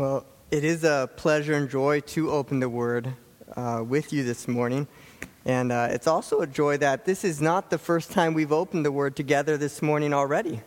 [0.00, 3.12] Well, it is a pleasure and joy to open the Word
[3.54, 4.88] uh, with you this morning.
[5.44, 8.86] And uh, it's also a joy that this is not the first time we've opened
[8.86, 10.62] the Word together this morning already.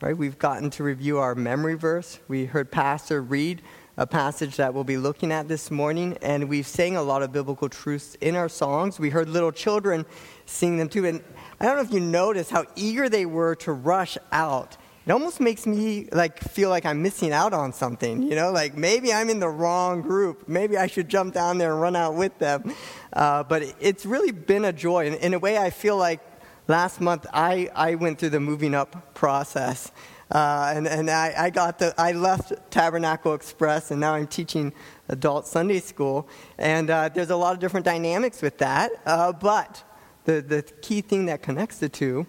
[0.00, 0.16] Right?
[0.16, 2.20] We've gotten to review our memory verse.
[2.26, 3.60] We heard Pastor read
[3.98, 7.32] a passage that we'll be looking at this morning, and we've sang a lot of
[7.32, 8.98] biblical truths in our songs.
[8.98, 10.06] We heard little children
[10.46, 11.04] sing them too.
[11.04, 11.22] And
[11.60, 14.78] I don't know if you noticed how eager they were to rush out
[15.10, 18.76] it almost makes me like feel like I'm missing out on something, you know, like
[18.76, 20.46] maybe I'm in the wrong group.
[20.46, 22.72] Maybe I should jump down there and run out with them.
[23.12, 25.06] Uh, but it's really been a joy.
[25.06, 26.20] In, in, a way, I feel like
[26.68, 29.90] last month I, I went through the moving up process.
[30.30, 34.72] Uh, and and I, I, got the, I left Tabernacle Express and now I'm teaching
[35.08, 36.28] adult Sunday school.
[36.56, 38.92] And uh, there's a lot of different dynamics with that.
[39.04, 39.82] Uh, but
[40.22, 42.28] the, the key thing that connects the two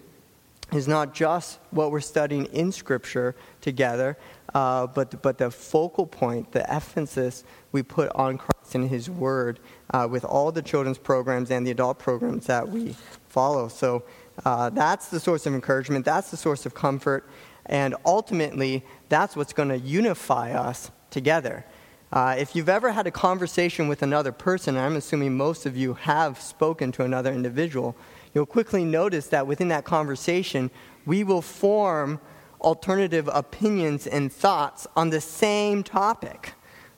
[0.72, 4.16] is not just what we're studying in Scripture together,
[4.54, 9.60] uh, but, but the focal point, the emphasis we put on Christ and His Word
[9.90, 12.96] uh, with all the children's programs and the adult programs that we
[13.28, 13.68] follow.
[13.68, 14.04] So
[14.44, 17.28] uh, that's the source of encouragement, that's the source of comfort,
[17.66, 21.64] and ultimately, that's what's going to unify us together.
[22.12, 25.94] Uh, if you've ever had a conversation with another person, I'm assuming most of you
[25.94, 27.96] have spoken to another individual,
[28.34, 30.70] you'll quickly notice that within that conversation,
[31.06, 32.20] we will form
[32.60, 36.54] alternative opinions and thoughts on the same topic.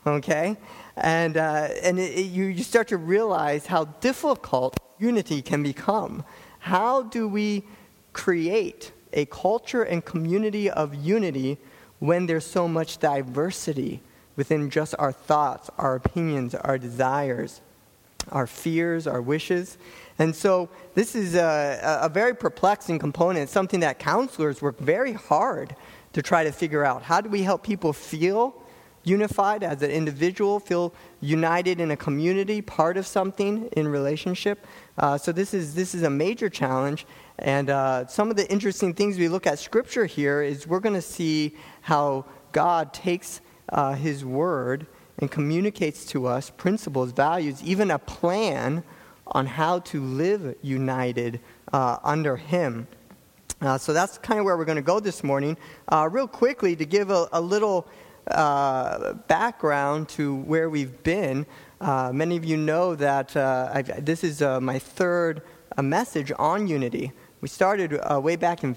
[0.07, 0.57] Okay?
[0.97, 6.25] And, uh, and it, it, you, you start to realize how difficult unity can become.
[6.61, 7.65] How do we
[8.13, 11.59] create a culture and community of unity
[11.99, 14.01] when there's so much diversity
[14.37, 17.61] within just our thoughts, our opinions, our desires,
[18.31, 19.79] our fears, our wishes?
[20.19, 25.75] And so this is a, a very perplexing component, something that counselors work very hard
[26.13, 27.03] to try to figure out.
[27.03, 28.55] How do we help people feel
[29.03, 34.67] unified as an individual, feel united in a community, part of something in relationship?
[34.97, 37.07] Uh, so this is, this is a major challenge.
[37.39, 40.95] And uh, some of the interesting things we look at Scripture here is we're going
[40.95, 44.87] to see how God takes uh, His Word
[45.19, 48.85] and communicates to us principles, values, even a plan
[49.27, 51.41] on how to live united
[51.73, 52.87] uh, under Him.
[53.61, 55.57] Uh, so that's kind of where we're going to go this morning.
[55.89, 57.87] Uh, real quickly, to give a, a little
[58.29, 61.47] uh, background to where we've been,
[61.81, 65.43] uh, many of you know that uh, this is my third
[65.81, 67.13] message on unity.
[67.41, 68.77] We started way back in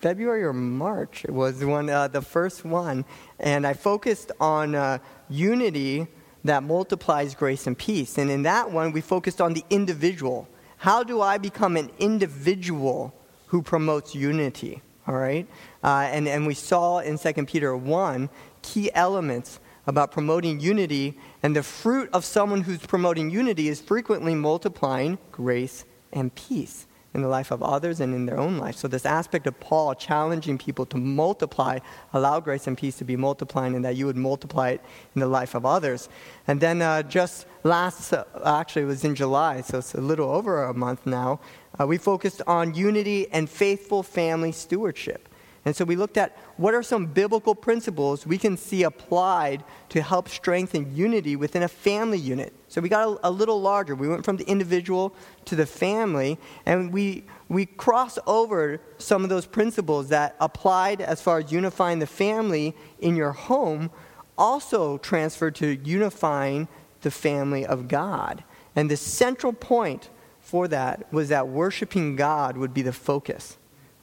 [0.00, 3.04] February or March, it was one, the first one,
[3.40, 6.06] and I focused on unity
[6.44, 8.18] that multiplies grace and peace.
[8.18, 10.48] And in that one, we focused on the individual.
[10.76, 13.14] How do I become an individual
[13.46, 14.82] who promotes unity?
[15.06, 15.46] All right?
[15.82, 18.28] Uh, and, and we saw in 2 Peter 1
[18.62, 24.34] key elements about promoting unity, and the fruit of someone who's promoting unity is frequently
[24.34, 28.76] multiplying grace and peace in the life of others and in their own life.
[28.76, 31.78] So, this aspect of Paul challenging people to multiply,
[32.12, 34.80] allow grace and peace to be multiplying, and that you would multiply it
[35.14, 36.08] in the life of others.
[36.46, 40.30] And then, uh, just last, uh, actually, it was in July, so it's a little
[40.30, 41.40] over a month now,
[41.80, 45.28] uh, we focused on unity and faithful family stewardship.
[45.64, 50.02] And so we looked at what are some biblical principles we can see applied to
[50.02, 52.52] help strengthen unity within a family unit.
[52.68, 53.94] So we got a, a, little larger.
[53.94, 55.14] We went from the individual
[55.46, 61.22] to the family, and we, we crossed over some of those principles that applied as
[61.22, 63.90] far as unifying the family in your home,
[64.36, 66.68] also transferred to unifying
[67.00, 68.44] the family of God.
[68.76, 70.10] And the central point
[70.40, 73.56] for that was that worshiping God would be the focus.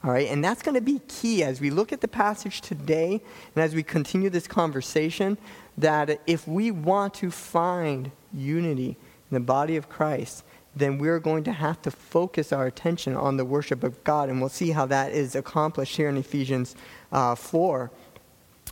[0.04, 3.22] All right, and that's going to be key as we look at the passage today
[3.54, 5.38] and as we continue this conversation.
[5.78, 11.44] That if we want to find unity in the body of Christ, then we're going
[11.44, 14.86] to have to focus our attention on the worship of God, and we'll see how
[14.86, 16.74] that is accomplished here in Ephesians
[17.12, 17.90] uh, 4.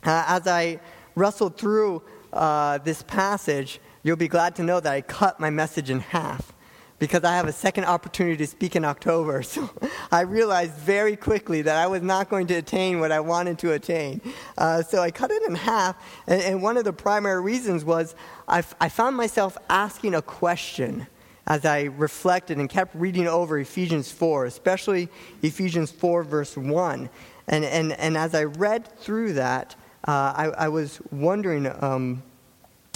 [0.03, 0.79] Uh, as I
[1.15, 2.01] wrestled through
[2.33, 6.53] uh, this passage, you'll be glad to know that I cut my message in half
[7.01, 9.41] because I have a second opportunity to speak in October.
[9.51, 9.69] So
[10.11, 13.73] I realized very quickly that I was not going to attain what I wanted to
[13.73, 14.21] attain.
[14.57, 15.95] Uh, so I cut it in half.
[16.27, 18.15] And, and one of the primary reasons was
[18.47, 21.07] I, f- I found myself asking a question
[21.47, 25.09] as I reflected and kept reading over Ephesians 4, especially
[25.41, 27.09] Ephesians 4, verse 1.
[27.47, 29.75] And, and, and as I read through that,
[30.07, 32.21] uh, I, I, was wondering um,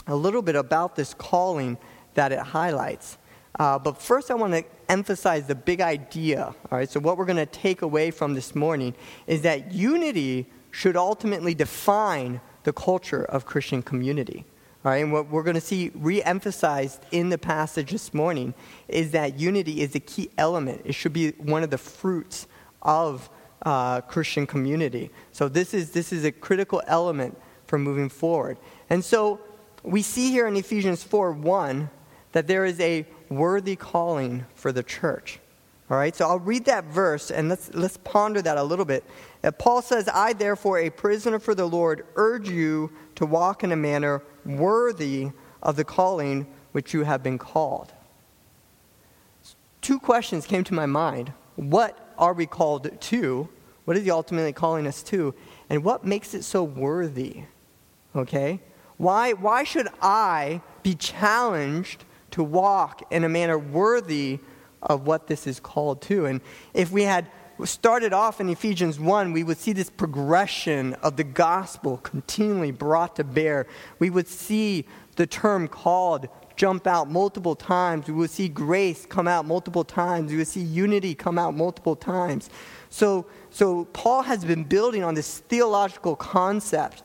[0.07, 1.77] a little bit about this calling
[2.13, 3.17] that it highlights.
[3.57, 6.43] Uh, but first, I want to emphasize the big idea.
[6.43, 8.93] All right, so what we're going to take away from this morning
[9.27, 14.43] is that unity should ultimately define the culture of Christian community.
[14.83, 18.53] All right, and what we're going to see re emphasized in the passage this morning
[18.87, 20.81] is that unity is a key element.
[20.83, 22.47] It should be one of the fruits
[22.81, 23.29] of
[23.61, 25.11] uh, Christian community.
[25.31, 28.57] So, this is, this is a critical element for moving forward.
[28.89, 29.39] And so,
[29.81, 31.89] we see here in Ephesians 4 1
[32.33, 35.39] that there is a worthy calling for the church.
[35.89, 39.03] All right, so I'll read that verse and let's, let's ponder that a little bit.
[39.43, 43.71] Uh, Paul says, I, therefore, a prisoner for the Lord, urge you to walk in
[43.71, 45.29] a manner worthy
[45.61, 47.93] of the calling which you have been called.
[49.81, 51.31] Two questions came to my mind.
[51.55, 53.47] What are we called to?
[53.85, 55.35] What is he ultimately calling us to?
[55.69, 57.43] And what makes it so worthy?
[58.15, 58.59] Okay?
[58.97, 62.03] Why, why should I be challenged
[62.35, 64.39] to walk in a manner worthy
[64.81, 66.25] of what this is called to.
[66.25, 66.41] And
[66.73, 67.31] if we had
[67.63, 73.15] started off in Ephesians 1, we would see this progression of the gospel continually brought
[73.15, 73.67] to bear.
[73.99, 74.85] We would see
[75.15, 76.27] the term called
[76.57, 78.07] jump out multiple times.
[78.07, 80.29] We would see grace come out multiple times.
[80.29, 82.49] We would see unity come out multiple times.
[82.89, 87.01] So, so Paul has been building on this theological concept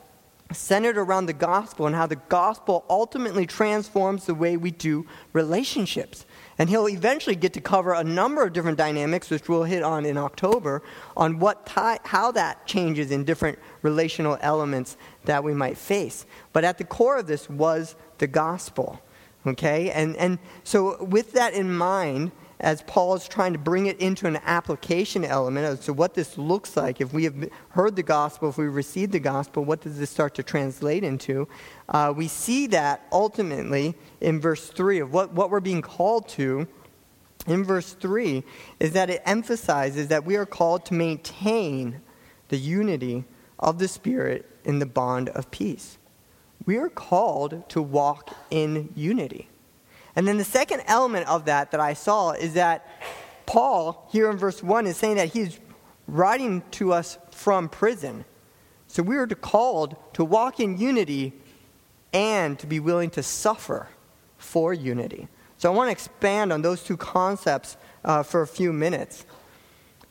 [0.53, 6.25] centered around the gospel and how the gospel ultimately transforms the way we do relationships.
[6.57, 10.05] And he'll eventually get to cover a number of different dynamics, which we'll hit on
[10.05, 10.83] in October,
[11.17, 11.67] on what
[12.03, 16.25] how that changes in different relational elements that we might face.
[16.53, 19.01] But at the core of this was the gospel.
[19.45, 19.89] Okay?
[19.91, 22.31] And, and so, with that in mind,
[22.61, 26.37] as Paul is trying to bring it into an application element as to what this
[26.37, 27.01] looks like.
[27.01, 30.35] If we have heard the gospel, if we received the gospel, what does this start
[30.35, 31.47] to translate into?
[31.89, 36.67] Uh, we see that ultimately in verse 3 of what, what we're being called to.
[37.47, 38.43] In verse 3
[38.79, 41.99] is that it emphasizes that we are called to maintain
[42.49, 43.25] the unity
[43.57, 45.97] of the Spirit in the bond of peace.
[46.67, 49.49] We are called to walk in unity.
[50.15, 52.87] And then the second element of that that I saw is that
[53.45, 55.59] Paul, here in verse 1, is saying that he's
[56.07, 58.25] writing to us from prison.
[58.87, 61.33] So we are called to walk in unity
[62.13, 63.87] and to be willing to suffer
[64.37, 65.27] for unity.
[65.57, 69.25] So I want to expand on those two concepts uh, for a few minutes.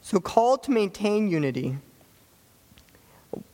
[0.02, 1.76] So, called to maintain unity.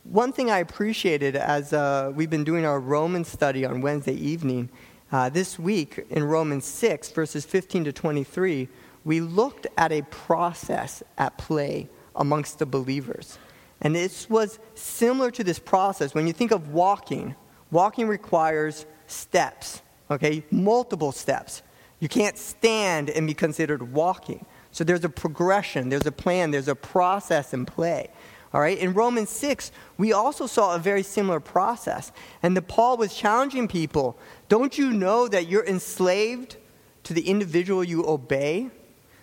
[0.03, 4.69] One thing I appreciated as uh, we've been doing our Roman study on Wednesday evening
[5.11, 8.67] uh, this week in Romans 6, verses 15 to 23,
[9.05, 13.37] we looked at a process at play amongst the believers.
[13.81, 16.13] And this was similar to this process.
[16.13, 17.35] When you think of walking,
[17.71, 19.81] walking requires steps,
[20.11, 20.43] okay?
[20.51, 21.61] Multiple steps.
[21.99, 24.45] You can't stand and be considered walking.
[24.71, 28.09] So there's a progression, there's a plan, there's a process in play.
[28.53, 32.11] All right, in Romans 6, we also saw a very similar process.
[32.41, 34.17] And the Paul was challenging people
[34.49, 36.57] don't you know that you're enslaved
[37.03, 38.69] to the individual you obey?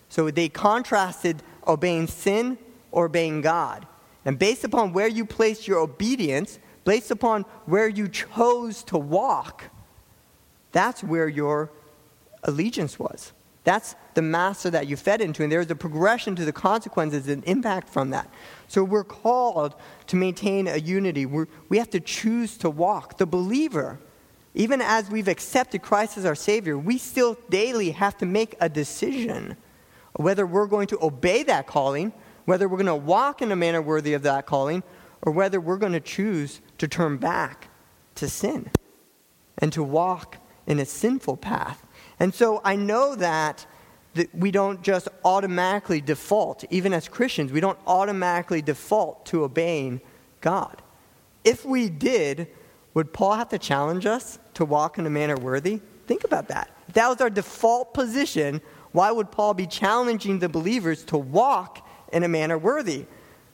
[0.08, 2.58] So they contrasted obeying sin
[2.92, 3.86] or obeying God.
[4.24, 9.64] And based upon where you placed your obedience, based upon where you chose to walk,
[10.72, 11.70] that's where your
[12.42, 13.32] allegiance was.
[13.64, 17.42] That's the master that you fed into, and there's a progression to the consequences and
[17.44, 18.30] impact from that.
[18.68, 19.74] So we're called
[20.08, 21.24] to maintain a unity.
[21.24, 23.16] We're, we have to choose to walk.
[23.16, 23.98] The believer
[24.54, 28.68] even as we've accepted Christ as our Savior, we still daily have to make a
[28.68, 29.56] decision
[30.14, 32.12] whether we're going to obey that calling,
[32.44, 34.82] whether we're going to walk in a manner worthy of that calling,
[35.22, 37.68] or whether we're going to choose to turn back
[38.14, 38.70] to sin
[39.58, 41.84] and to walk in a sinful path.
[42.20, 43.66] And so I know that,
[44.14, 50.00] that we don't just automatically default, even as Christians, we don't automatically default to obeying
[50.40, 50.80] God.
[51.42, 52.48] If we did,
[52.94, 55.80] would Paul have to challenge us to walk in a manner worthy?
[56.06, 56.70] Think about that.
[56.88, 58.60] If that was our default position,
[58.92, 63.06] why would Paul be challenging the believers to walk in a manner worthy?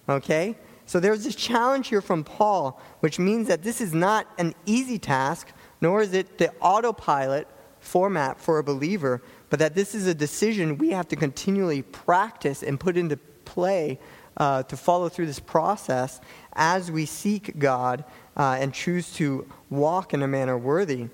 [0.08, 0.56] Okay?
[0.84, 4.98] So there's this challenge here from Paul, which means that this is not an easy
[4.98, 7.46] task, nor is it the autopilot
[7.78, 12.62] format for a believer, but that this is a decision we have to continually practice
[12.62, 13.16] and put into
[13.50, 13.98] play
[14.36, 16.20] uh, to follow through this process
[16.54, 18.04] as we seek God
[18.36, 21.08] uh, and choose to walk in a manner worthy.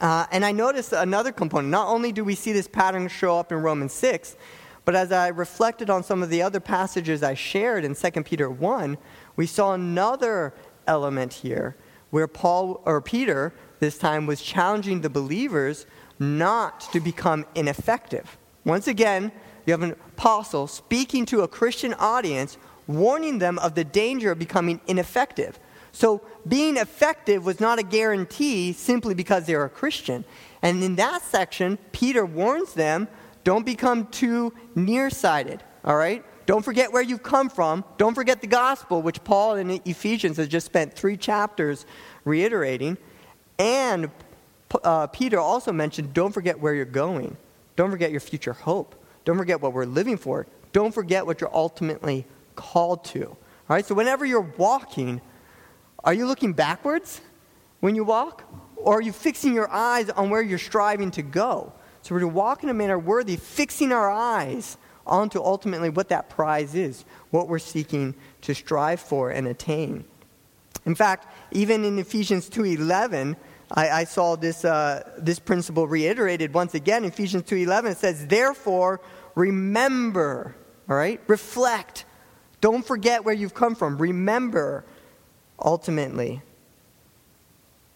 [0.00, 1.70] Uh, and I noticed another component.
[1.70, 4.36] Not only do we see this pattern show up in Romans 6,
[4.84, 8.50] but as I reflected on some of the other passages I shared in 2 Peter
[8.50, 8.96] 1,
[9.36, 10.54] we saw another
[10.86, 11.76] element here
[12.10, 15.86] where Paul or Peter this time was challenging the believers
[16.18, 18.38] not to become ineffective.
[18.64, 19.32] Once again,
[19.66, 24.38] you have an apostle speaking to a Christian audience, warning them of the danger of
[24.38, 25.58] becoming ineffective.
[25.92, 30.24] So being effective was not a guarantee simply because they were a Christian.
[30.62, 33.08] And in that section, Peter warns them
[33.44, 36.24] don't become too nearsighted, all right?
[36.46, 37.84] Don't forget where you've come from.
[37.98, 41.86] Don't forget the gospel, which Paul in Ephesians has just spent three chapters
[42.24, 42.98] reiterating.
[43.58, 44.10] And
[44.82, 47.36] uh, Peter also mentioned don't forget where you're going.
[47.76, 48.94] Don't forget your future hope.
[49.24, 50.46] Don't forget what we're living for.
[50.72, 52.26] Don't forget what you're ultimately
[52.56, 53.26] called to.
[53.26, 53.36] All
[53.68, 53.84] right?
[53.84, 55.20] So whenever you're walking,
[56.04, 57.20] are you looking backwards
[57.80, 58.44] when you walk?
[58.76, 61.72] Or are you fixing your eyes on where you're striving to go?
[62.02, 64.76] So we're to walk in a manner worthy, fixing our eyes
[65.06, 70.04] onto ultimately what that prize is, what we're seeking to strive for and attain.
[70.84, 73.36] In fact, even in Ephesians 2.11,
[73.74, 77.04] I, I saw this, uh, this principle reiterated once again.
[77.04, 79.00] Ephesians 2.11 it says, Therefore,
[79.34, 80.54] remember,
[80.88, 81.20] all right?
[81.26, 82.04] Reflect.
[82.60, 83.96] Don't forget where you've come from.
[83.96, 84.84] Remember,
[85.58, 86.42] ultimately,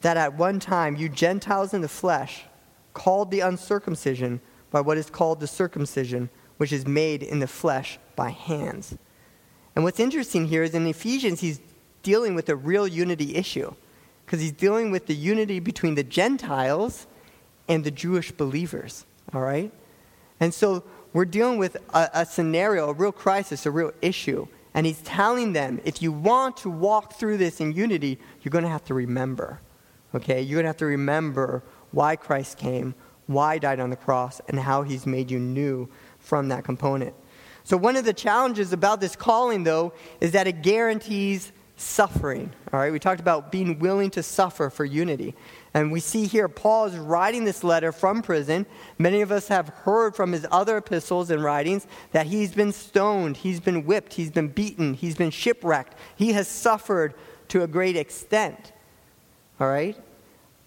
[0.00, 2.44] that at one time you Gentiles in the flesh
[2.94, 4.40] called the uncircumcision
[4.70, 8.96] by what is called the circumcision, which is made in the flesh by hands.
[9.74, 11.60] And what's interesting here is in Ephesians, he's
[12.02, 13.74] dealing with a real unity issue
[14.26, 17.06] because he's dealing with the unity between the Gentiles
[17.68, 19.72] and the Jewish believers, all right?
[20.40, 24.48] And so we're dealing with a, a, scenario, a real crisis, a real issue.
[24.74, 28.64] And he's telling them if you want to walk through this in unity, you're going
[28.64, 29.60] to have to remember,
[30.14, 30.42] okay?
[30.42, 34.40] You're going to have to remember why Christ came, why he died on the cross,
[34.48, 37.14] and how he's made you new from that component.
[37.62, 42.52] So, one of the challenges about this calling, though, is that it guarantees suffering.
[42.72, 45.34] All right, we talked about being willing to suffer for unity.
[45.74, 48.64] And we see here Paul is writing this letter from prison.
[48.98, 53.36] Many of us have heard from his other epistles and writings that he's been stoned,
[53.36, 57.12] he's been whipped, he's been beaten, he's been shipwrecked, he has suffered
[57.48, 58.72] to a great extent.
[59.60, 59.96] All right?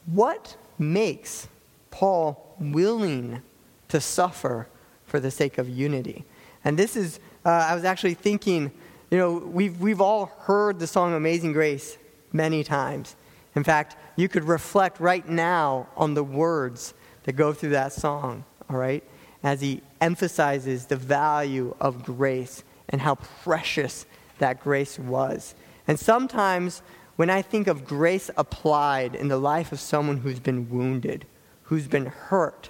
[0.06, 1.48] What makes
[1.90, 3.42] Paul willing
[3.88, 4.68] to suffer
[5.06, 6.24] for the sake of unity?
[6.64, 8.72] And this is, uh, I was actually thinking
[9.12, 11.98] you know, we've, we've all heard the song Amazing Grace
[12.32, 13.16] many times.
[13.56, 18.46] In fact, you could reflect right now on the words that go through that song,
[18.70, 19.04] all right?
[19.42, 24.06] As he emphasizes the value of grace and how precious
[24.38, 25.56] that grace was.
[25.88, 26.82] And sometimes
[27.16, 31.26] when I think of grace applied in the life of someone who's been wounded,
[31.64, 32.70] who's been hurt,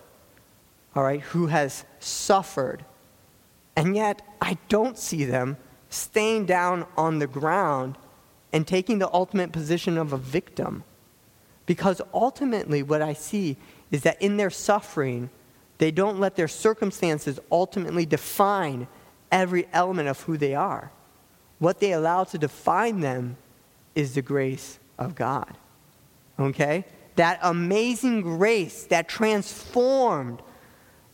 [0.96, 2.86] all right, who has suffered,
[3.76, 5.58] and yet I don't see them
[5.90, 7.98] staying down on the ground
[8.54, 10.84] and taking the ultimate position of a victim.
[11.66, 13.58] Because ultimately, what I see
[13.92, 15.30] is that in their suffering,
[15.78, 18.88] they don't let their circumstances ultimately define
[19.32, 20.92] every element of who they are.
[21.60, 23.38] What they allow to define them
[23.96, 25.56] is the grace of God.
[26.40, 26.86] Okay?
[27.16, 30.42] That amazing grace that transformed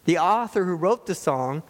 [0.06, 1.64] the author who wrote the song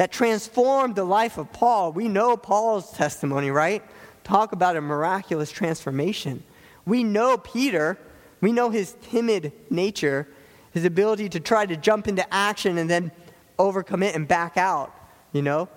[0.00, 1.92] that transformed the life of Paul.
[1.92, 3.82] We know Paul's testimony, right?
[4.24, 6.42] Talk about a miraculous transformation.
[6.86, 7.98] We know Peter,
[8.40, 10.26] we know his timid nature,
[10.72, 13.12] his ability to try to jump into action and then
[13.58, 14.90] overcome it and back out,
[15.34, 15.68] you know?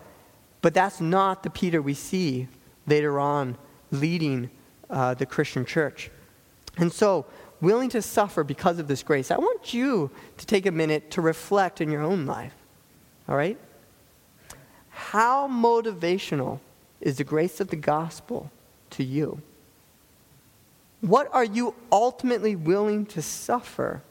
[0.61, 2.47] But that's not the Peter we see
[2.87, 3.57] later on
[3.91, 4.49] leading
[4.89, 6.09] uh, the Christian church.
[6.77, 7.25] And so,
[7.59, 11.19] willing to suffer because of this grace, I want you to take a minute to
[11.19, 12.53] reflect in your own life.
[13.27, 13.59] All right?
[14.93, 16.59] How motivational
[17.01, 18.51] is the grace of the gospel
[18.91, 19.41] to you?
[21.01, 24.01] What are you ultimately willing to suffer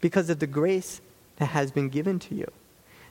[0.00, 1.00] because of the grace
[1.36, 2.50] that has been given to you?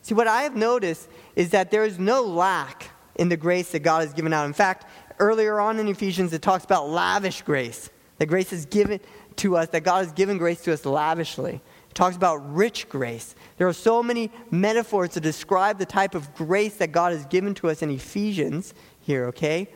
[0.02, 3.80] See, what I have noticed is that there is no lack in the grace that
[3.80, 4.46] God has given out.
[4.46, 4.86] In fact,
[5.20, 7.90] earlier on in Ephesians, it talks about lavish grace.
[8.18, 9.00] That grace is given
[9.38, 11.62] to us, that God has given grace to us lavishly.
[11.92, 13.36] It talks about rich grace.
[13.58, 17.54] There are so many metaphors to describe the type of grace that God has given
[17.56, 19.68] to us in Ephesians here, okay?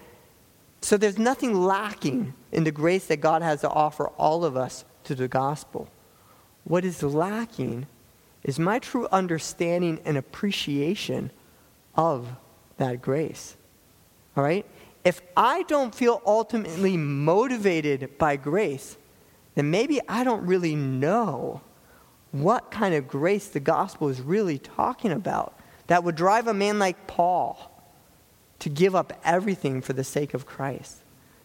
[0.80, 4.86] So there's nothing lacking in the grace that God has to offer all of us
[5.04, 5.90] to the gospel.
[6.64, 7.86] What is lacking
[8.44, 11.32] is my true understanding and appreciation
[11.96, 12.30] of
[12.78, 13.58] that grace.
[14.38, 14.66] All right?
[15.04, 18.96] If I don't feel ultimately motivated by grace,
[19.56, 21.60] then maybe I don't really know
[22.42, 26.80] what kind of grace the gospel is really talking about that would drive a man
[26.80, 27.72] like Paul
[28.60, 30.98] to give up everything for the sake of Christ.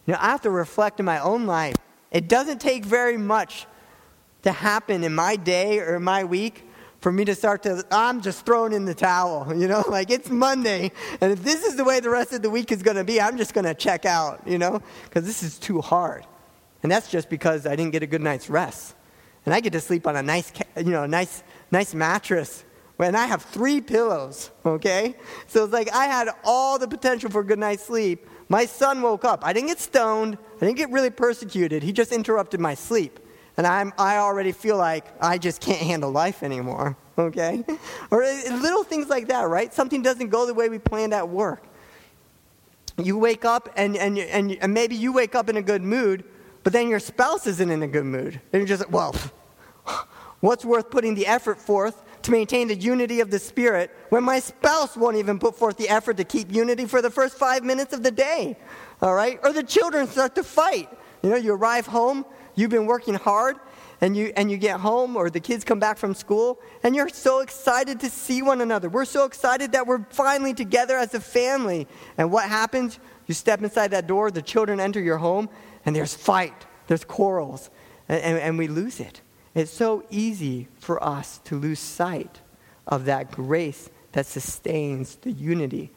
[0.07, 1.77] You know, I have to reflect in my own life.
[2.11, 3.67] It doesn't take very much
[4.43, 6.67] to happen in my day or my week
[7.01, 10.29] for me to start to, I'm just throwing in the towel, you know, like it's
[10.29, 13.05] Monday, and if this is the way the rest of the week is going to
[13.05, 16.27] be, I'm just going to check out, you know, because this is too hard.
[16.83, 18.95] And that's just because I didn't get a good night's rest.
[19.51, 21.43] And I get to sleep on a nice, you know, nice,
[21.73, 22.65] nice mattress
[23.01, 25.17] And I have three pillows, okay?
[25.49, 28.29] So it's like I had all the potential for a good night's sleep.
[28.49, 29.45] My son woke up.
[29.45, 30.39] I didn't get stoned.
[30.59, 31.83] I didn't get really persecuted.
[31.83, 33.19] He just interrupted my sleep.
[33.57, 37.65] And I'm, I already feel like I just can't handle life anymore, okay?
[38.13, 39.75] or uh, little things like that, right?
[39.75, 41.65] Something doesn't go the way we planned at work.
[43.03, 46.23] You wake up, and, and, and, and maybe you wake up in a good mood,
[46.63, 48.41] but then your spouse isn't in a good mood.
[48.53, 49.13] And you're just, well,
[50.41, 54.41] what's worth putting the effort forth to maintain the unity of the Spirit when my
[54.41, 57.93] spouse won't even put forth the effort to keep unity for the first five minutes
[57.93, 58.57] of the day?
[59.01, 59.39] All right?
[59.43, 60.89] Or the children start to fight.
[61.23, 63.57] You know, you arrive home, you've been working hard,
[64.01, 67.11] and you, and you get home, or the kids come back from school, and you're
[67.11, 68.89] so excited to see one another.
[68.89, 71.87] We're so excited that we're finally together as a family.
[72.17, 72.99] And what happens?
[73.27, 75.51] You step inside that door, the children enter your home,
[75.85, 77.71] and there's fight, there's quarrels,
[78.09, 79.21] and, and, and we lose it.
[79.61, 82.41] It's so easy for us to lose sight
[82.87, 85.91] of that grace that sustains the unity.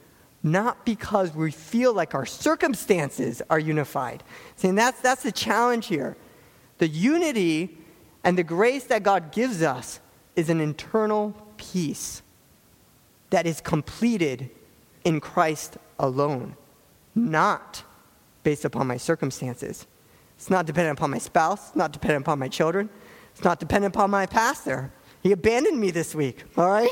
[0.43, 4.21] Not because we feel like our circumstances are unified.
[4.57, 6.17] See, and that's, that's the challenge here.
[6.79, 7.77] The unity
[8.25, 10.01] and the grace that God gives us
[10.35, 12.21] is an internal peace
[13.29, 14.49] that is completed
[15.05, 16.57] in Christ alone,
[17.15, 17.83] not
[18.43, 19.87] based upon my circumstances.
[20.35, 22.89] It's not dependent upon my spouse, it's not dependent upon my children,
[23.33, 24.91] it's not dependent upon my pastor.
[25.21, 26.89] He abandoned me this week, all right?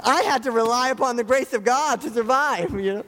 [0.00, 3.04] I had to rely upon the grace of God to survive, you know?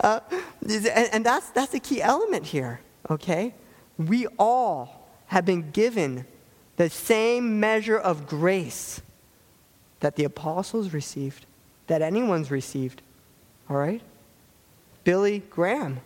[0.00, 0.20] Uh,
[0.62, 3.54] and, and that's, that's a key element here, okay?
[3.96, 6.26] We all have been given
[6.76, 9.00] the same measure of grace
[10.00, 11.46] that the apostles received,
[11.86, 13.02] that anyone's received,
[13.68, 14.02] all right?
[15.04, 16.00] Billy Graham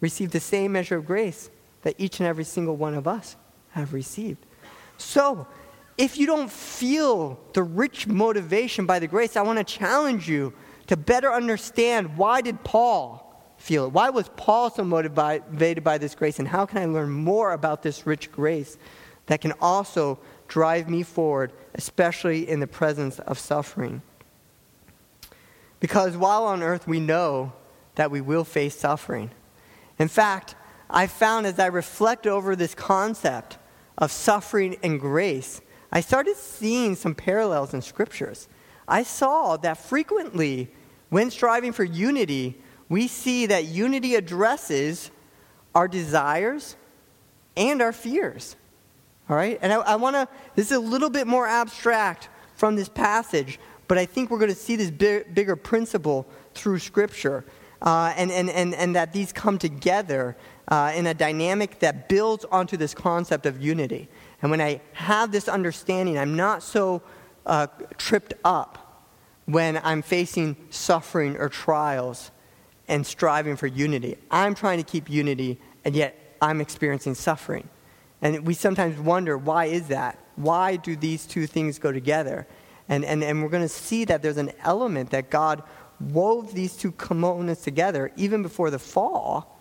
[0.00, 1.50] received the same measure of grace
[1.82, 3.36] that each and every single one of us
[3.70, 4.44] have received.
[4.96, 5.46] So,
[5.98, 10.52] if you don't feel the rich motivation by the grace, I want to challenge you
[10.86, 13.92] to better understand why did Paul feel it?
[13.92, 16.38] Why was Paul so motivated by this grace?
[16.38, 18.76] And how can I learn more about this rich grace
[19.26, 24.02] that can also drive me forward, especially in the presence of suffering?
[25.78, 27.52] Because while on earth, we know
[27.94, 29.30] that we will face suffering.
[29.98, 30.54] In fact,
[30.88, 33.58] I found as I reflect over this concept
[33.98, 38.48] of suffering and grace, I started seeing some parallels in scriptures.
[38.88, 40.70] I saw that frequently,
[41.10, 45.10] when striving for unity, we see that unity addresses
[45.74, 46.76] our desires
[47.56, 48.56] and our fears.
[49.28, 49.58] All right?
[49.62, 53.58] And I, I want to, this is a little bit more abstract from this passage,
[53.88, 57.44] but I think we're going to see this big, bigger principle through Scripture.
[57.82, 60.36] Uh, and, and, and, and that these come together
[60.68, 64.08] uh, in a dynamic that builds onto this concept of unity.
[64.40, 67.02] And when I have this understanding, I'm not so
[67.44, 67.66] uh,
[67.98, 69.04] tripped up
[69.46, 72.30] when I'm facing suffering or trials
[72.86, 74.16] and striving for unity.
[74.30, 77.68] I'm trying to keep unity, and yet I'm experiencing suffering.
[78.20, 80.18] And we sometimes wonder why is that?
[80.36, 82.46] Why do these two things go together?
[82.88, 85.62] And, and, and we're going to see that there's an element that God
[86.10, 89.52] wove these two components together even before the fall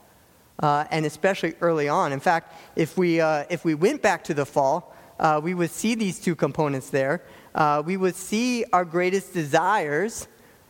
[0.62, 2.13] uh, and especially early on.
[2.13, 5.71] In fact, if we, uh, if we went back to the fall, uh, we would
[5.71, 7.21] see these two components there.
[7.54, 10.27] Uh, we would see our greatest desires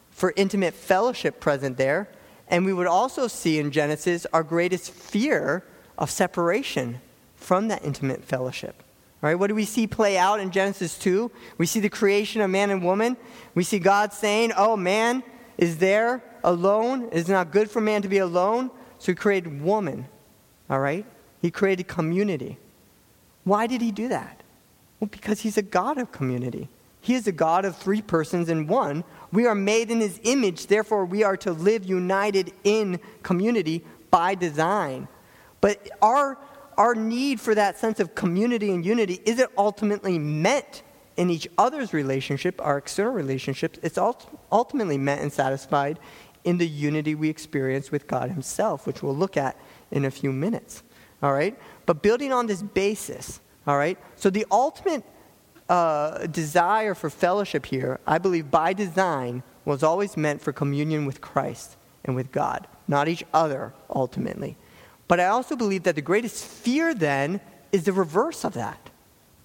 [0.10, 2.10] for intimate fellowship present there.
[2.48, 5.64] And we would also see in Genesis our greatest fear
[5.98, 7.00] of separation
[7.36, 8.84] from that intimate fellowship.
[9.24, 11.32] All right, what do we see play out in Genesis 2?
[11.58, 13.18] We see the creation of man and woman.
[13.54, 15.24] We see God saying, Oh, man
[15.62, 17.06] is there alone.
[17.06, 18.72] It is not good for man to be alone.
[18.98, 20.08] So he created woman,
[20.70, 21.06] all right?
[21.42, 22.58] He created community.
[23.44, 24.42] Why did he do that?
[25.00, 26.68] Well, because he's a God of community.
[27.00, 29.04] He is a God of three persons in one.
[29.32, 34.36] We are made in his image, therefore, we are to live united in community by
[34.36, 35.08] design.
[35.62, 36.38] But our,
[36.78, 40.84] our need for that sense of community and unity isn't ultimately met
[41.18, 43.80] in each other's relationship, our external relationships.
[43.84, 43.98] It's
[44.52, 46.00] ultimately met and satisfied
[46.44, 49.56] in the unity we experience with God Himself, which we'll look at
[49.92, 50.84] in a few minutes.
[51.22, 51.58] All right?
[51.86, 53.98] But building on this basis, all right?
[54.16, 55.04] So the ultimate
[55.70, 61.22] uh, desire for fellowship here, I believe by design, was always meant for communion with
[61.22, 64.58] Christ and with God, not each other ultimately.
[65.08, 67.40] But I also believe that the greatest fear then
[67.72, 68.90] is the reverse of that.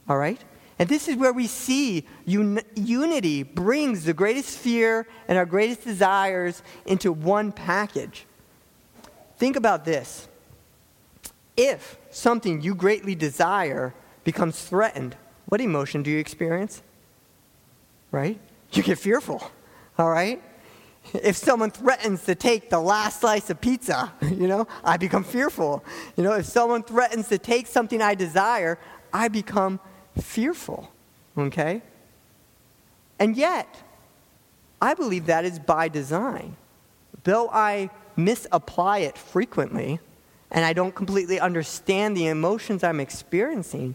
[0.08, 0.40] All right?
[0.78, 5.84] And this is where we see un- unity brings the greatest fear and our greatest
[5.84, 8.26] desires into one package.
[9.38, 10.28] Think about this.
[11.56, 16.82] If something you greatly desire becomes threatened, what emotion do you experience?
[18.10, 18.38] Right?
[18.72, 19.50] You get fearful,
[19.98, 20.42] all right?
[21.14, 25.84] If someone threatens to take the last slice of pizza, you know, I become fearful.
[26.16, 28.78] You know, if someone threatens to take something I desire,
[29.12, 29.80] I become
[30.20, 30.90] fearful,
[31.36, 31.82] okay?
[33.18, 33.82] And yet,
[34.80, 36.56] I believe that is by design.
[37.24, 40.00] Though I misapply it frequently,
[40.50, 43.94] and I don't completely understand the emotions I'm experiencing,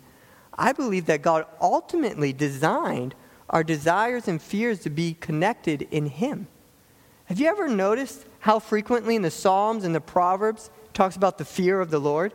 [0.53, 3.15] I believe that God ultimately designed
[3.49, 6.47] our desires and fears to be connected in Him.
[7.25, 11.45] Have you ever noticed how frequently in the Psalms and the Proverbs talks about the
[11.45, 12.33] fear of the Lord?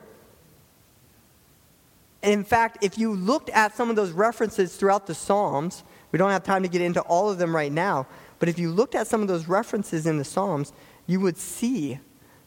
[2.22, 6.30] In fact, if you looked at some of those references throughout the Psalms, we don't
[6.30, 8.06] have time to get into all of them right now,
[8.38, 10.72] but if you looked at some of those references in the Psalms,
[11.06, 11.98] you would see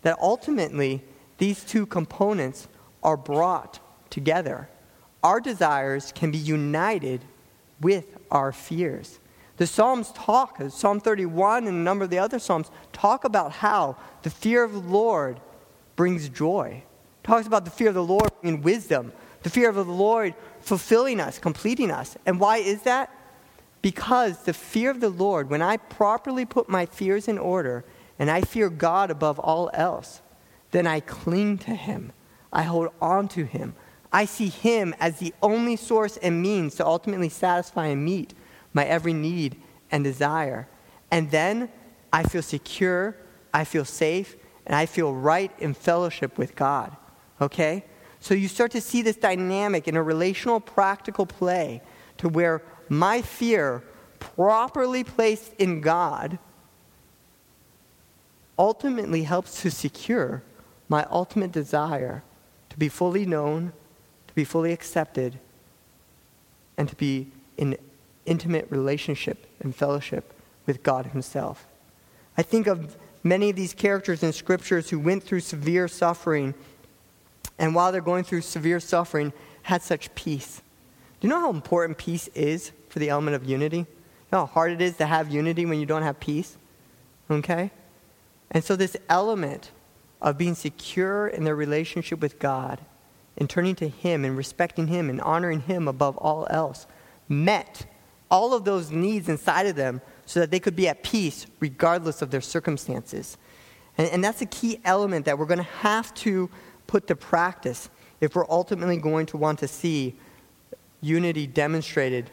[0.02, 1.04] that ultimately
[1.38, 2.68] these two components
[3.04, 3.80] are brought
[4.10, 4.70] together.
[5.24, 7.22] Our desires can be united
[7.82, 9.20] with our fears.
[9.58, 13.98] The Psalms talk, Psalm 31 and a number of the other Psalms, talk about how
[14.24, 15.40] the fear of the Lord
[15.96, 16.84] brings joy.
[17.24, 19.12] Talks about the fear of the Lord bringing wisdom,
[19.44, 22.18] the fear of the Lord fulfilling us, completing us.
[22.26, 23.14] And why is that?
[23.82, 27.86] Because the fear of the Lord, when I properly put my fears in order
[28.18, 30.22] and I fear God above all else,
[30.72, 32.12] then I cling to Him.
[32.52, 33.76] I hold on to Him.
[34.12, 38.34] I see Him as the only source and means to ultimately satisfy and meet
[38.74, 40.68] my every need and desire.
[41.12, 41.70] And then
[42.12, 43.16] I feel secure,
[43.54, 46.96] I feel safe, and I feel right in fellowship with God.
[47.42, 47.86] Okay?
[48.20, 51.82] So you start to see this dynamic in a relational, practical play
[52.18, 53.84] to where my fear,
[54.20, 56.38] properly placed in God,
[58.58, 60.44] ultimately helps to secure
[60.90, 62.24] my ultimate desire
[62.70, 63.72] to be fully known,
[64.28, 65.40] to be fully accepted,
[66.78, 67.28] and to be
[67.58, 67.78] in
[68.26, 70.34] intimate relationship and fellowship
[70.66, 71.68] with God Himself.
[72.38, 76.54] I think of many of these characters in scriptures who went through severe suffering
[77.60, 80.62] and while they're going through severe suffering, had such peace.
[81.20, 83.80] Do you know how important peace is for the element of unity?
[83.80, 83.86] You
[84.32, 86.58] know how hard it is to have unity when you don't have peace?
[87.30, 87.70] Okay?
[88.50, 89.72] And so, this element
[90.22, 92.80] of being secure in their relationship with God
[93.38, 96.88] and turning to Him and respecting Him and honoring Him above all else
[97.28, 97.86] met
[98.32, 102.22] all of those needs inside of them so that they could be at peace regardless
[102.22, 103.38] of their circumstances.
[103.98, 106.50] And, and that's a key element that we're going to have to
[106.90, 107.88] put to practice
[108.20, 110.16] if we're ultimately going to want to see
[111.02, 112.32] unity demonstrated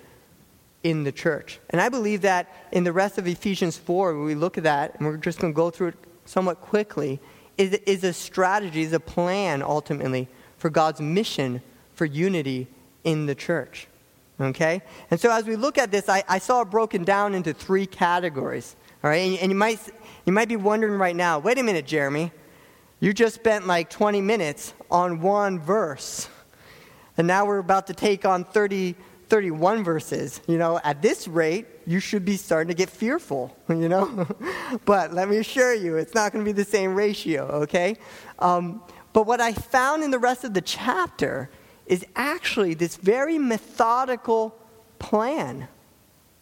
[0.83, 1.61] in the church.
[1.69, 4.95] And I believe that in the rest of Ephesians 4, when we look at that,
[4.97, 7.21] and we're just going to go through it somewhat quickly,
[7.59, 11.61] is, is a strategy, is a plan ultimately for God's mission
[11.95, 12.67] for unity
[13.05, 13.89] in the church.
[14.41, 14.81] Okay?
[15.11, 17.87] And so as we look at this, I, I saw it broken down into three
[17.87, 18.75] categories.
[19.05, 19.19] All right?
[19.19, 19.81] And, and you, might,
[20.25, 22.33] you might be wondering right now wait a minute, Jeremy.
[22.99, 26.29] You just spent like 20 minutes on one verse.
[27.19, 28.95] And now we're about to take on 30,
[29.29, 30.41] 31 verses.
[30.47, 34.27] You know, at this rate, you should be starting to get fearful, you know?
[34.85, 37.97] but let me assure you, it's not going to be the same ratio, okay?
[38.39, 38.83] Um,
[39.13, 41.51] but what I found in the rest of the chapter
[41.87, 44.57] is actually this very methodical
[44.99, 45.69] plan,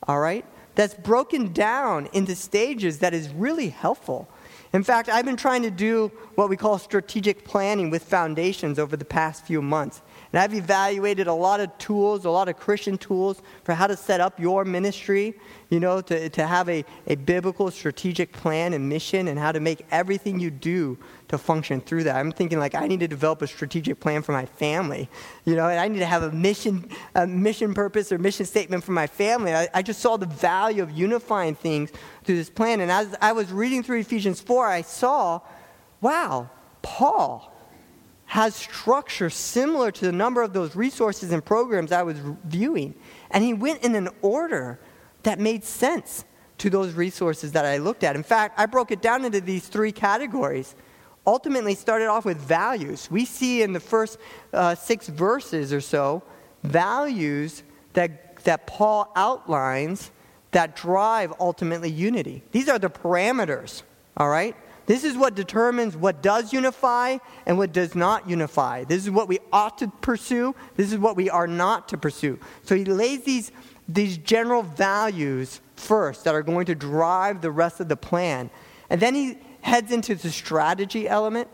[0.04, 0.44] all right?
[0.74, 4.28] That's broken down into stages that is really helpful.
[4.74, 8.96] In fact, I've been trying to do what we call strategic planning with foundations over
[8.96, 10.02] the past few months.
[10.32, 13.96] And I've evaluated a lot of tools, a lot of Christian tools for how to
[13.96, 15.38] set up your ministry,
[15.70, 19.60] you know, to, to have a, a biblical strategic plan and mission and how to
[19.60, 22.16] make everything you do to function through that.
[22.16, 25.08] I'm thinking like I need to develop a strategic plan for my family,
[25.44, 28.82] you know, and I need to have a mission, a mission purpose or mission statement
[28.82, 29.54] for my family.
[29.54, 31.92] I, I just saw the value of unifying things
[32.24, 32.80] through this plan.
[32.80, 35.40] And as I was reading through Ephesians 4, I saw,
[36.00, 36.50] wow,
[36.82, 37.52] Paul
[38.26, 42.94] has structure similar to the number of those resources and programs I was viewing.
[43.30, 44.80] And he went in an order
[45.22, 46.24] that made sense
[46.58, 48.16] to those resources that I looked at.
[48.16, 50.74] In fact, I broke it down into these three categories.
[51.26, 53.08] Ultimately, started off with values.
[53.10, 54.18] We see in the first
[54.52, 56.22] uh, six verses or so
[56.64, 60.10] values that, that Paul outlines
[60.50, 62.42] that drive ultimately unity.
[62.52, 63.82] These are the parameters,
[64.16, 64.56] all right?
[64.86, 68.84] This is what determines what does unify and what does not unify.
[68.84, 70.54] This is what we ought to pursue.
[70.76, 72.38] This is what we are not to pursue.
[72.64, 73.50] So he lays these,
[73.88, 78.50] these general values first that are going to drive the rest of the plan.
[78.90, 81.48] And then he heads into the strategy element.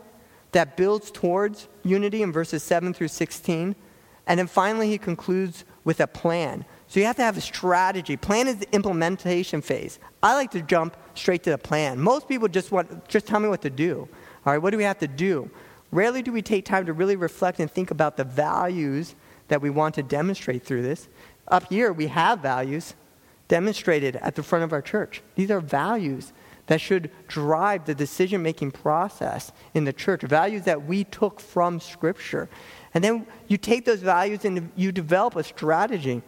[0.51, 3.73] that builds towards unity in verses 7 through 16.
[4.31, 6.63] And then finally, he concludes with a plan.
[6.87, 8.15] So you have to have a strategy.
[8.15, 9.99] Plan is the implementation phase.
[10.23, 11.99] I like to jump straight to the plan.
[11.99, 14.07] Most people just want, just tell me what to do.
[14.45, 15.51] All right, what do we have to do?
[15.91, 19.15] Rarely do we take time to really reflect and think about the values
[19.49, 21.09] that we want to demonstrate through this.
[21.49, 22.93] Up here, we have values
[23.49, 25.21] demonstrated at the front of our church.
[25.35, 26.31] These are values
[26.71, 31.81] that should drive the decision making process in the church, values that we took from
[31.81, 32.47] Scripture.
[32.93, 36.21] And then you take those values and you develop a strategy.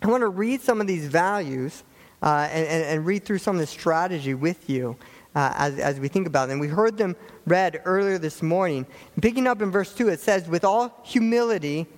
[0.00, 1.82] I want to read some of these values
[2.22, 4.96] uh, and, and, and, read through some of the strategy with you
[5.34, 6.60] uh, as, as we think about them.
[6.60, 8.86] We heard them read earlier this morning.
[9.20, 11.88] Picking up in verse 2, it says, With all humility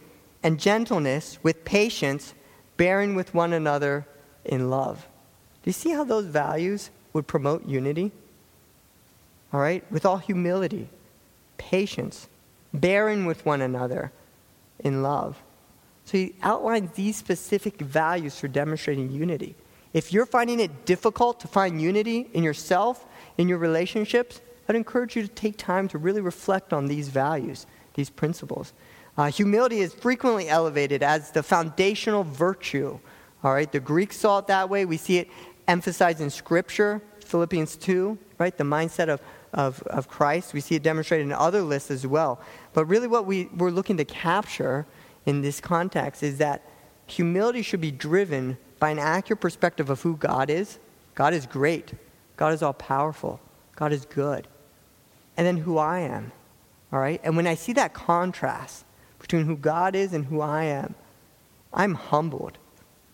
[0.43, 2.33] and gentleness, with patience,
[2.79, 4.07] bearing with one another
[4.47, 5.07] in love.
[5.63, 8.13] Do you see how those values would promote unity?
[9.53, 9.83] All right?
[9.91, 10.89] With all humility,
[11.59, 12.29] patience,
[12.73, 14.13] bearing with one another
[14.79, 15.43] in love.
[16.05, 19.57] So he outlines these specific values for demonstrating unity.
[19.93, 23.07] If you're finding it difficult to find unity in yourself,
[23.39, 27.67] in your relationships, I'd encourage you to take time to really reflect on these values,
[27.95, 28.73] these principles.
[29.17, 32.99] Uh, humility is frequently elevated as the foundational virtue.
[33.43, 34.85] All right, the Greeks saw it that way.
[34.85, 35.29] We see it
[35.69, 38.57] emphasized in Scripture, Philippians 2, right?
[38.57, 39.21] The mindset of,
[39.53, 40.55] of, of Christ.
[40.55, 42.41] We see it demonstrated in other lists as well.
[42.73, 44.87] But really, what we, we're looking to capture
[45.25, 46.63] in this context is that
[47.07, 50.79] humility should be driven by an accurate perspective of who God is.
[51.15, 51.93] God is great,
[52.37, 53.41] God is all powerful,
[53.75, 54.47] God is good.
[55.37, 56.33] And then who I am.
[56.93, 57.21] All right?
[57.25, 58.85] And when I see that contrast,
[59.19, 60.95] between who God is and who I am,
[61.73, 62.59] I'm humbled.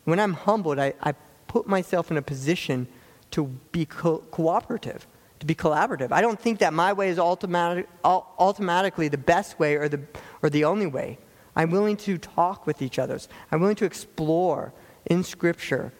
[0.04, 1.14] When I'm humbled, I, I
[1.52, 2.88] put myself in a position
[3.30, 5.06] to be co- cooperative,
[5.38, 6.10] to be collaborative.
[6.10, 10.00] I don't think that my way is automatic, automatically the best way or the,
[10.42, 11.18] or the only way.
[11.54, 13.18] I'm willing to talk with each other.
[13.50, 14.72] I'm willing to explore
[15.04, 15.92] in Scripture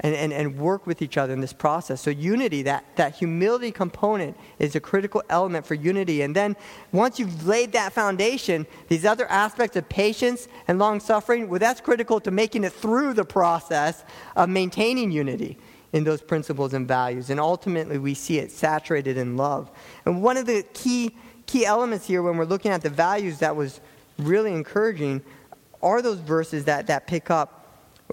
[0.00, 2.00] and, and, and work with each other in this process.
[2.00, 6.22] So, unity, that, that humility component, is a critical element for unity.
[6.22, 6.56] And then,
[6.92, 11.80] once you've laid that foundation, these other aspects of patience and long suffering, well, that's
[11.80, 14.04] critical to making it through the process
[14.36, 15.58] of maintaining unity
[15.92, 17.30] in those principles and values.
[17.30, 19.70] And ultimately, we see it saturated in love.
[20.04, 23.56] And one of the key, key elements here when we're looking at the values that
[23.56, 23.80] was
[24.18, 25.22] really encouraging
[25.82, 27.57] are those verses that, that pick up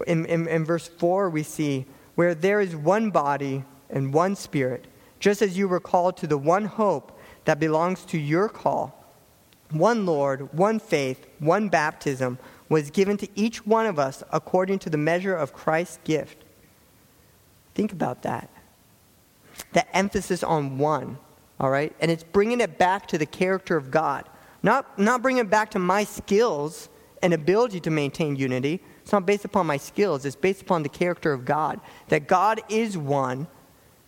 [0.04, 4.86] in, in, in verse 4, we see where there is one body and one spirit,
[5.20, 9.04] just as you were called to the one hope that belongs to your call.
[9.70, 14.90] One Lord, one faith, one baptism was given to each one of us according to
[14.90, 16.44] the measure of Christ's gift.
[17.74, 18.50] Think about that.
[19.72, 21.18] The emphasis on one,
[21.58, 21.94] all right?
[22.00, 24.28] And it's bringing it back to the character of God.
[24.62, 26.88] Not, not bringing it back to my skills
[27.22, 30.88] and ability to maintain unity, it's not based upon my skills, it's based upon the
[30.88, 31.80] character of God.
[32.08, 33.46] That God is one,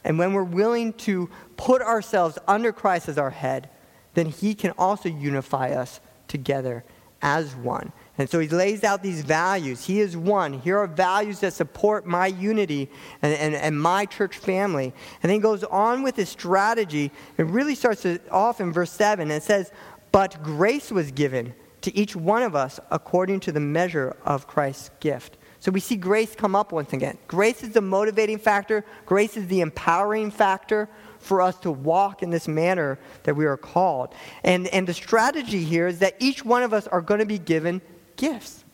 [0.02, 3.70] and when we're willing to put ourselves under Christ as our head,
[4.14, 6.82] then He can also unify us together
[7.22, 7.92] as one.
[8.18, 9.86] And so he lays out these values.
[9.86, 10.54] He is one.
[10.54, 12.90] Here are values that support my unity
[13.22, 14.92] and, and, and my church family.
[15.22, 17.12] And then he goes on with his strategy.
[17.36, 19.22] It really starts off in verse 7.
[19.22, 19.70] And it says,
[20.10, 24.90] But grace was given to each one of us according to the measure of Christ's
[25.00, 25.36] gift.
[25.60, 27.18] So we see grace come up once again.
[27.26, 30.88] Grace is the motivating factor, grace is the empowering factor
[31.18, 34.14] for us to walk in this manner that we are called.
[34.44, 37.38] And, and the strategy here is that each one of us are going to be
[37.38, 37.80] given
[38.16, 38.64] gifts.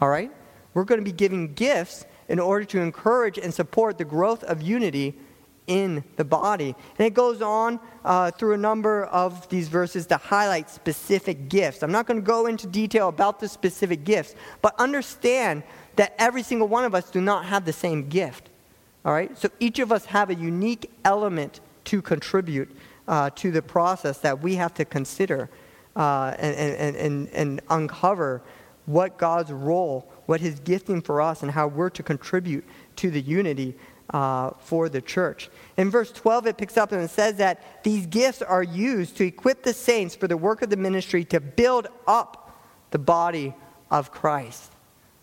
[0.00, 0.32] All right?
[0.72, 4.62] We're going to be given gifts in order to encourage and support the growth of
[4.62, 5.18] unity
[5.66, 6.74] in the body.
[6.98, 11.82] And it goes on uh, through a number of these verses to highlight specific gifts.
[11.82, 15.62] I'm not going to go into detail about the specific gifts, but understand
[15.96, 18.48] that every single one of us do not have the same gift.
[19.04, 19.36] All right?
[19.38, 22.70] So each of us have a unique element to contribute
[23.08, 25.48] uh, to the process that we have to consider
[25.96, 28.42] uh, and, and, and, and uncover
[28.86, 32.64] what God's role, what His gifting for us, and how we're to contribute
[32.96, 33.74] to the unity
[34.10, 35.48] uh, for the church.
[35.76, 39.24] In verse 12, it picks up and it says that these gifts are used to
[39.24, 43.54] equip the saints for the work of the ministry to build up the body
[43.90, 44.72] of Christ.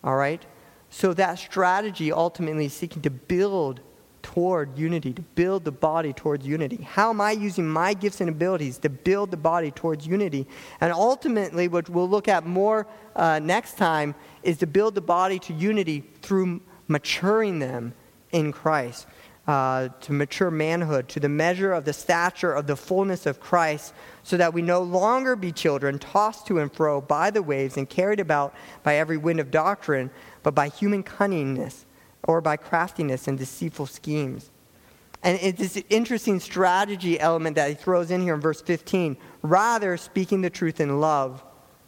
[0.04, 0.44] All right?
[0.90, 3.82] So that strategy ultimately is seeking to build
[4.22, 6.78] toward unity, to build the body towards unity.
[6.82, 10.48] How am I using my gifts and abilities to build the body towards unity?
[10.82, 15.40] And ultimately, what we'll look at more uh, next time is to build the body
[15.40, 17.94] to unity through maturing them
[18.32, 19.08] in Christ.
[19.48, 23.94] uh, to mature manhood, to the measure of the stature of the fullness of Christ,
[24.24, 27.90] so that we no longer be children tossed to and fro by the waves and
[27.90, 30.12] carried about by every wind of doctrine,
[30.44, 31.86] but by human cunningness
[32.24, 34.52] or by craftiness and deceitful schemes.
[35.24, 39.18] And it's this interesting strategy element that he throws in here in verse 15.
[39.42, 41.44] Rather, speaking the truth in love,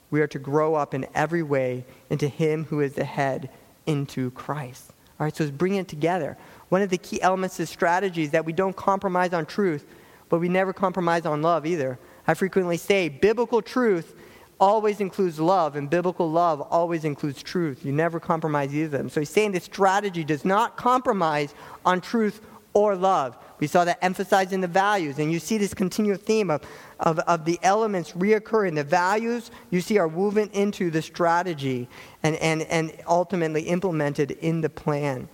[0.09, 3.49] we are to grow up in every way into him who is the head,
[3.85, 4.93] into Christ.
[5.19, 6.37] All right, so it's bringing it together.
[6.69, 9.85] One of the key elements is that we don't compromise on truth,
[10.29, 11.99] but we never compromise on love either.
[12.27, 14.15] I frequently say biblical truth
[14.59, 17.83] always includes love, and biblical love always includes truth.
[17.83, 19.09] You never compromise either of them.
[19.09, 21.53] So he's saying this strategy does not compromise
[21.85, 22.41] on truth
[22.73, 23.37] or love.
[23.59, 26.61] We saw that emphasizing the values, and you see this continual theme of,
[26.99, 28.75] of, of the elements reoccurring.
[28.75, 31.89] The values you see are woven into the strategy
[32.23, 35.27] and, and, and ultimately implemented in the plan.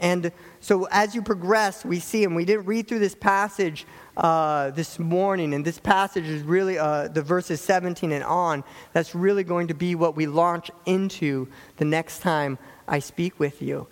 [0.00, 4.70] And so as you progress, we see, and we didn't read through this passage uh,
[4.70, 8.64] this morning, and this passage is really uh, the verses 17 and on.
[8.92, 13.62] That's really going to be what we launch into the next time I speak with
[13.62, 13.86] you.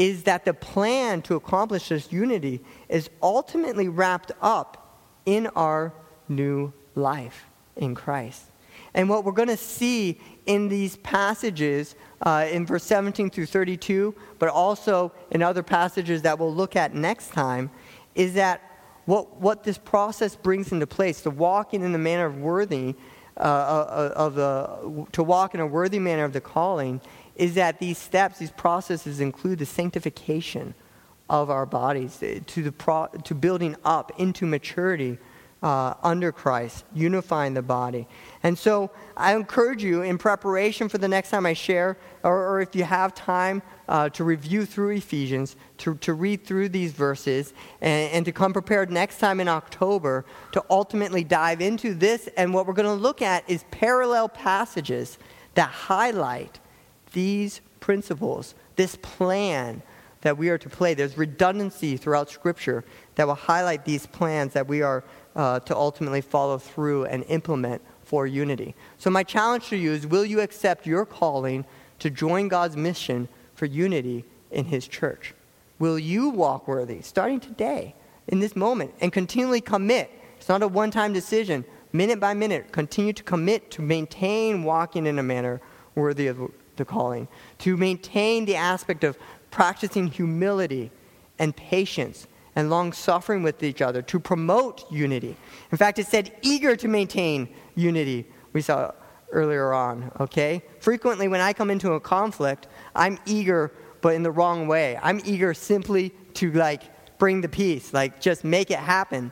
[0.00, 5.92] Is that the plan to accomplish this unity is ultimately wrapped up in our
[6.26, 7.44] new life
[7.76, 8.44] in Christ.
[8.94, 14.14] And what we're going to see in these passages, uh, in verse 17 through 32,
[14.38, 17.70] but also in other passages that we'll look at next time,
[18.14, 18.62] is that
[19.04, 22.94] what, what this process brings into place, the walking in the manner of worthy,
[23.36, 27.02] uh, uh of the, to walk in a worthy manner of the calling,
[27.36, 30.74] is that these steps, these processes include the sanctification
[31.28, 35.18] of our bodies, eh, to, the pro, to building up into maturity
[35.62, 38.06] uh, under Christ, unifying the body.
[38.42, 42.60] And so I encourage you in preparation for the next time I share, or, or
[42.60, 47.52] if you have time uh, to review through Ephesians, to, to read through these verses,
[47.80, 52.28] and, and to come prepared next time in October to ultimately dive into this.
[52.36, 55.18] And what we're going to look at is parallel passages
[55.54, 56.58] that highlight
[57.12, 59.82] these principles, this plan
[60.22, 60.94] that we are to play.
[60.94, 65.02] There's redundancy throughout Scripture that will highlight these plans that we are
[65.34, 68.74] uh, to ultimately follow through and implement for unity.
[68.98, 71.64] So, my challenge to you is will you accept your calling
[72.00, 75.34] to join God's mission for unity in His church?
[75.78, 77.94] Will you walk worthy, starting today,
[78.28, 80.10] in this moment, and continually commit?
[80.36, 81.64] It's not a one time decision.
[81.92, 85.60] Minute by minute, continue to commit to maintain walking in a manner
[85.94, 89.16] worthy of the calling, to maintain the aspect of
[89.52, 90.90] practicing humility
[91.38, 95.36] and patience and long suffering with each other to promote unity.
[95.70, 98.90] In fact, it said eager to maintain unity, we saw
[99.30, 100.62] earlier on, okay?
[100.80, 104.98] Frequently, when I come into a conflict, I'm eager, but in the wrong way.
[105.02, 106.82] I'm eager simply to, like,
[107.18, 109.30] bring the peace, like, just make it happen.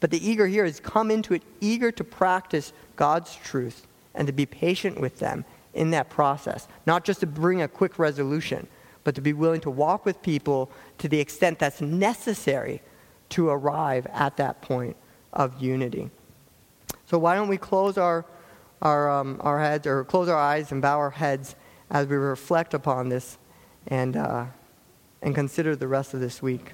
[0.00, 4.32] But the eager here is come into it eager to practice God's truth and to
[4.32, 5.44] be patient with them
[5.74, 8.66] in that process, not just to bring a quick resolution
[9.04, 12.82] but to be willing to walk with people to the extent that's necessary
[13.30, 14.96] to arrive at that point
[15.32, 16.10] of unity.
[17.06, 18.24] So, why don't we close our,
[18.80, 21.54] our, um, our heads or close our eyes and bow our heads
[21.90, 23.38] as we reflect upon this
[23.86, 24.46] and, uh,
[25.20, 26.72] and consider the rest of this week?